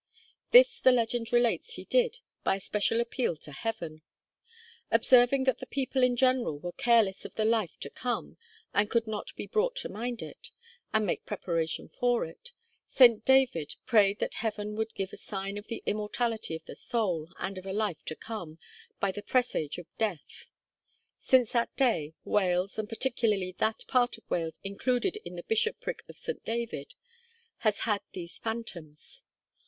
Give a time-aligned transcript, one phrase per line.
[0.49, 4.01] This the legend relates he did by a special appeal to Heaven.
[4.89, 8.35] Observing that the people in general were careless of the life to come,
[8.73, 10.49] and could not be brought to mind it,
[10.91, 12.51] and make preparation for it,
[12.87, 13.23] St.
[13.23, 17.59] David prayed that Heaven would give a sign of the immortality of the soul, and
[17.59, 18.57] of a life to come,
[18.99, 20.49] by a presage of death.
[21.19, 26.17] Since that day, Wales, and particularly that part of Wales included in the bishopric of
[26.17, 26.43] St.
[26.43, 26.95] David,
[27.57, 29.21] has had these phantoms.